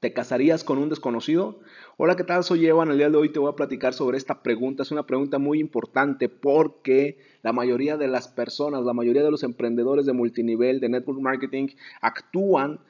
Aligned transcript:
¿Te 0.00 0.14
casarías 0.14 0.64
con 0.64 0.78
un 0.78 0.88
desconocido? 0.88 1.60
Hola, 1.98 2.16
¿qué 2.16 2.24
tal? 2.24 2.42
Soy 2.42 2.66
Evan. 2.66 2.90
El 2.90 2.96
día 2.96 3.10
de 3.10 3.18
hoy 3.18 3.28
te 3.28 3.38
voy 3.38 3.52
a 3.52 3.54
platicar 3.54 3.92
sobre 3.92 4.16
esta 4.16 4.42
pregunta. 4.42 4.82
Es 4.82 4.90
una 4.90 5.06
pregunta 5.06 5.38
muy 5.38 5.60
importante 5.60 6.30
porque 6.30 7.18
la 7.42 7.52
mayoría 7.52 7.98
de 7.98 8.08
las 8.08 8.26
personas, 8.26 8.82
la 8.82 8.94
mayoría 8.94 9.22
de 9.22 9.30
los 9.30 9.42
emprendedores 9.42 10.06
de 10.06 10.14
multinivel, 10.14 10.80
de 10.80 10.88
network 10.88 11.20
marketing, 11.20 11.68
actúan 12.00 12.80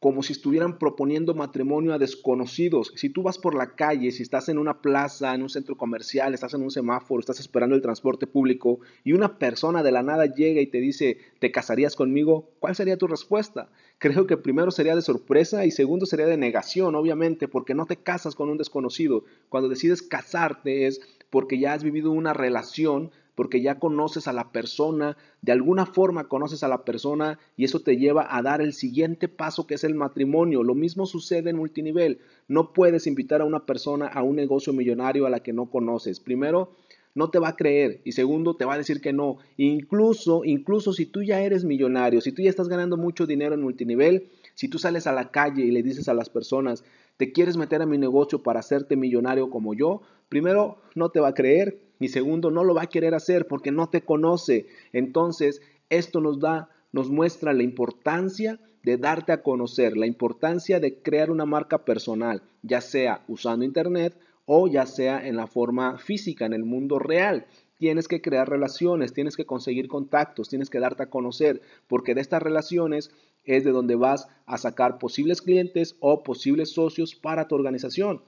como 0.00 0.22
si 0.22 0.32
estuvieran 0.32 0.78
proponiendo 0.78 1.34
matrimonio 1.34 1.92
a 1.92 1.98
desconocidos. 1.98 2.92
Si 2.94 3.10
tú 3.10 3.22
vas 3.22 3.38
por 3.38 3.54
la 3.54 3.74
calle, 3.74 4.12
si 4.12 4.22
estás 4.22 4.48
en 4.48 4.58
una 4.58 4.80
plaza, 4.80 5.34
en 5.34 5.42
un 5.42 5.48
centro 5.48 5.76
comercial, 5.76 6.34
estás 6.34 6.54
en 6.54 6.62
un 6.62 6.70
semáforo, 6.70 7.18
estás 7.18 7.40
esperando 7.40 7.74
el 7.74 7.82
transporte 7.82 8.28
público 8.28 8.78
y 9.02 9.12
una 9.12 9.38
persona 9.38 9.82
de 9.82 9.90
la 9.90 10.04
nada 10.04 10.26
llega 10.26 10.60
y 10.60 10.68
te 10.68 10.78
dice, 10.78 11.18
¿te 11.40 11.50
casarías 11.50 11.96
conmigo? 11.96 12.48
¿Cuál 12.60 12.76
sería 12.76 12.96
tu 12.96 13.08
respuesta? 13.08 13.70
Creo 13.98 14.28
que 14.28 14.36
primero 14.36 14.70
sería 14.70 14.94
de 14.94 15.02
sorpresa 15.02 15.66
y 15.66 15.72
segundo 15.72 16.06
sería 16.06 16.26
de 16.26 16.36
negación, 16.36 16.94
obviamente, 16.94 17.48
porque 17.48 17.74
no 17.74 17.86
te 17.86 17.96
casas 17.96 18.36
con 18.36 18.50
un 18.50 18.58
desconocido. 18.58 19.24
Cuando 19.48 19.68
decides 19.68 20.02
casarte 20.02 20.86
es 20.86 21.00
porque 21.30 21.58
ya 21.58 21.72
has 21.72 21.82
vivido 21.82 22.12
una 22.12 22.32
relación 22.32 23.10
porque 23.38 23.60
ya 23.60 23.78
conoces 23.78 24.26
a 24.26 24.32
la 24.32 24.50
persona, 24.50 25.16
de 25.42 25.52
alguna 25.52 25.86
forma 25.86 26.26
conoces 26.26 26.64
a 26.64 26.68
la 26.68 26.84
persona 26.84 27.38
y 27.56 27.62
eso 27.62 27.78
te 27.78 27.96
lleva 27.96 28.26
a 28.36 28.42
dar 28.42 28.60
el 28.60 28.72
siguiente 28.72 29.28
paso 29.28 29.64
que 29.64 29.74
es 29.74 29.84
el 29.84 29.94
matrimonio. 29.94 30.64
Lo 30.64 30.74
mismo 30.74 31.06
sucede 31.06 31.50
en 31.50 31.56
multinivel. 31.56 32.18
No 32.48 32.72
puedes 32.72 33.06
invitar 33.06 33.40
a 33.40 33.44
una 33.44 33.64
persona 33.64 34.08
a 34.08 34.24
un 34.24 34.34
negocio 34.34 34.72
millonario 34.72 35.24
a 35.24 35.30
la 35.30 35.38
que 35.38 35.52
no 35.52 35.70
conoces. 35.70 36.18
Primero, 36.18 36.72
no 37.14 37.30
te 37.30 37.38
va 37.38 37.50
a 37.50 37.56
creer 37.56 38.00
y 38.02 38.10
segundo 38.10 38.56
te 38.56 38.64
va 38.64 38.74
a 38.74 38.78
decir 38.78 39.00
que 39.00 39.12
no. 39.12 39.36
Incluso, 39.56 40.44
incluso 40.44 40.92
si 40.92 41.06
tú 41.06 41.22
ya 41.22 41.40
eres 41.40 41.62
millonario, 41.62 42.20
si 42.20 42.32
tú 42.32 42.42
ya 42.42 42.50
estás 42.50 42.66
ganando 42.66 42.96
mucho 42.96 43.24
dinero 43.24 43.54
en 43.54 43.62
multinivel, 43.62 44.30
si 44.54 44.66
tú 44.66 44.80
sales 44.80 45.06
a 45.06 45.12
la 45.12 45.30
calle 45.30 45.62
y 45.62 45.70
le 45.70 45.84
dices 45.84 46.08
a 46.08 46.14
las 46.14 46.28
personas, 46.28 46.82
¿te 47.16 47.30
quieres 47.30 47.56
meter 47.56 47.82
a 47.82 47.86
mi 47.86 47.98
negocio 47.98 48.42
para 48.42 48.58
hacerte 48.58 48.96
millonario 48.96 49.48
como 49.48 49.74
yo? 49.74 50.02
Primero, 50.28 50.78
no 50.96 51.10
te 51.10 51.20
va 51.20 51.28
a 51.28 51.34
creer 51.34 51.86
y 51.98 52.08
segundo, 52.08 52.50
no 52.50 52.64
lo 52.64 52.74
va 52.74 52.82
a 52.82 52.88
querer 52.88 53.14
hacer 53.14 53.46
porque 53.46 53.72
no 53.72 53.88
te 53.88 54.02
conoce. 54.02 54.66
Entonces, 54.92 55.60
esto 55.90 56.20
nos 56.20 56.38
da, 56.38 56.70
nos 56.92 57.10
muestra 57.10 57.52
la 57.52 57.62
importancia 57.62 58.60
de 58.82 58.96
darte 58.96 59.32
a 59.32 59.42
conocer, 59.42 59.96
la 59.96 60.06
importancia 60.06 60.80
de 60.80 61.02
crear 61.02 61.30
una 61.30 61.44
marca 61.44 61.84
personal, 61.84 62.42
ya 62.62 62.80
sea 62.80 63.24
usando 63.28 63.64
internet 63.64 64.16
o 64.46 64.68
ya 64.68 64.86
sea 64.86 65.26
en 65.26 65.36
la 65.36 65.46
forma 65.46 65.98
física, 65.98 66.46
en 66.46 66.52
el 66.52 66.64
mundo 66.64 66.98
real. 66.98 67.46
Tienes 67.76 68.08
que 68.08 68.22
crear 68.22 68.48
relaciones, 68.48 69.12
tienes 69.12 69.36
que 69.36 69.44
conseguir 69.44 69.88
contactos, 69.88 70.48
tienes 70.48 70.70
que 70.70 70.80
darte 70.80 71.04
a 71.04 71.10
conocer, 71.10 71.60
porque 71.86 72.14
de 72.14 72.20
estas 72.20 72.42
relaciones 72.42 73.10
es 73.44 73.64
de 73.64 73.72
donde 73.72 73.94
vas 73.94 74.28
a 74.46 74.58
sacar 74.58 74.98
posibles 74.98 75.42
clientes 75.42 75.96
o 76.00 76.22
posibles 76.22 76.70
socios 76.72 77.14
para 77.14 77.46
tu 77.46 77.54
organización. 77.54 78.22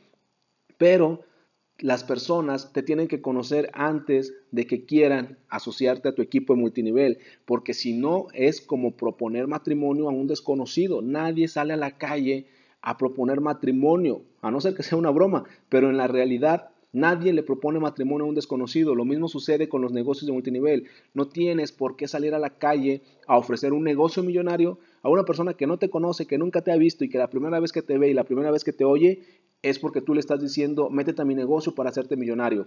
Pero 0.79 1.23
las 1.81 2.05
personas 2.05 2.73
te 2.73 2.83
tienen 2.83 3.09
que 3.09 3.21
conocer 3.21 3.71
antes 3.75 4.35
de 4.51 4.67
que 4.67 4.85
quieran 4.85 5.39
asociarte 5.49 6.09
a 6.09 6.15
tu 6.15 6.23
equipo 6.23 6.55
de 6.55 6.61
multinivel, 6.61 7.19
porque 7.45 7.75
si 7.75 7.93
no 7.93 8.27
es 8.33 8.61
como 8.61 8.93
proponer 8.93 9.47
matrimonio 9.47 10.09
a 10.09 10.13
un 10.13 10.27
desconocido. 10.27 11.03
Nadie 11.03 11.49
sale 11.49 11.73
a 11.73 11.79
la 11.79 11.99
calle 11.99 12.47
a 12.83 12.97
proponer 12.97 13.41
matrimonio, 13.41 14.23
a 14.41 14.51
no 14.51 14.61
ser 14.61 14.75
que 14.75 14.83
sea 14.83 14.99
una 14.99 15.11
broma, 15.11 15.45
pero 15.69 15.91
en 15.91 15.97
la 15.97 16.07
realidad 16.07 16.70
Nadie 16.93 17.33
le 17.33 17.45
propone 17.45 17.79
matrimonio 17.79 18.25
a 18.25 18.29
un 18.29 18.35
desconocido. 18.35 18.95
Lo 18.95 19.05
mismo 19.05 19.29
sucede 19.29 19.69
con 19.69 19.81
los 19.81 19.93
negocios 19.93 20.27
de 20.27 20.33
multinivel. 20.33 20.89
No 21.15 21.29
tienes 21.29 21.71
por 21.71 21.97
qué 21.97 22.09
salir 22.09 22.35
a 22.35 22.39
la 22.39 22.59
calle 22.59 23.03
a 23.29 23.39
ofrecer 23.39 23.73
un 23.73 23.85
negocio 23.85 24.23
millonario 24.23 24.79
a 25.03 25.09
una 25.09 25.25
persona 25.25 25.55
que 25.55 25.67
no 25.67 25.79
te 25.79 25.89
conoce, 25.89 26.27
que 26.27 26.39
nunca 26.39 26.63
te 26.63 26.73
ha 26.73 26.77
visto 26.77 27.05
y 27.05 27.09
que 27.09 27.19
la 27.19 27.31
primera 27.31 27.61
vez 27.61 27.73
que 27.73 27.83
te 27.83 27.97
ve 27.97 28.11
y 28.11 28.15
la 28.15 28.25
primera 28.25 28.51
vez 28.51 28.65
que 28.65 28.73
te 28.73 28.85
oye 28.85 29.23
es 29.63 29.79
porque 29.79 30.01
tú 30.01 30.15
le 30.15 30.21
estás 30.21 30.41
diciendo, 30.41 30.91
métete 30.91 31.23
a 31.23 31.25
mi 31.25 31.35
negocio 31.35 31.75
para 31.75 31.91
hacerte 31.91 32.17
millonario. 32.17 32.67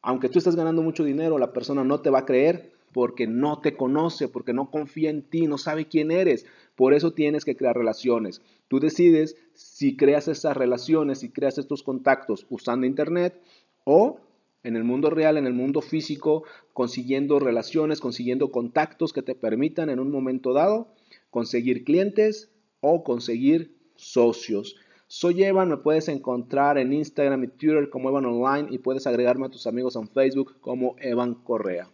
Aunque 0.00 0.28
tú 0.28 0.38
estés 0.38 0.56
ganando 0.56 0.82
mucho 0.82 1.04
dinero, 1.04 1.38
la 1.38 1.52
persona 1.52 1.84
no 1.84 2.00
te 2.00 2.10
va 2.10 2.20
a 2.20 2.26
creer 2.26 2.72
porque 2.92 3.26
no 3.26 3.60
te 3.60 3.76
conoce, 3.76 4.28
porque 4.28 4.52
no 4.52 4.70
confía 4.70 5.10
en 5.10 5.22
ti, 5.22 5.46
no 5.46 5.56
sabe 5.58 5.86
quién 5.86 6.10
eres. 6.10 6.46
Por 6.74 6.94
eso 6.94 7.12
tienes 7.12 7.44
que 7.44 7.56
crear 7.56 7.76
relaciones. 7.76 8.40
Tú 8.68 8.80
decides 8.80 9.36
si 9.54 9.96
creas 9.96 10.28
esas 10.28 10.56
relaciones, 10.56 11.20
si 11.20 11.30
creas 11.30 11.58
estos 11.58 11.82
contactos 11.82 12.46
usando 12.48 12.86
Internet 12.86 13.40
o 13.84 14.18
en 14.62 14.76
el 14.76 14.84
mundo 14.84 15.10
real, 15.10 15.36
en 15.36 15.46
el 15.46 15.54
mundo 15.54 15.80
físico, 15.80 16.44
consiguiendo 16.72 17.38
relaciones, 17.38 18.00
consiguiendo 18.00 18.50
contactos 18.50 19.12
que 19.12 19.22
te 19.22 19.34
permitan 19.34 19.90
en 19.90 19.98
un 19.98 20.10
momento 20.10 20.52
dado 20.52 20.88
conseguir 21.30 21.84
clientes 21.84 22.50
o 22.80 23.02
conseguir 23.02 23.74
socios. 23.96 24.76
Soy 25.06 25.44
Evan, 25.44 25.68
me 25.68 25.76
puedes 25.76 26.08
encontrar 26.08 26.78
en 26.78 26.92
Instagram 26.92 27.44
y 27.44 27.48
Twitter 27.48 27.90
como 27.90 28.08
Evan 28.08 28.24
Online 28.24 28.68
y 28.70 28.78
puedes 28.78 29.06
agregarme 29.06 29.46
a 29.46 29.50
tus 29.50 29.66
amigos 29.66 29.96
en 29.96 30.08
Facebook 30.08 30.56
como 30.60 30.96
Evan 31.00 31.34
Correa. 31.34 31.88